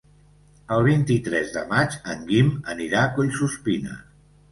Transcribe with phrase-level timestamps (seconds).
[0.77, 3.99] El vint-i-tres de maig en Guim anirà a Collsuspina.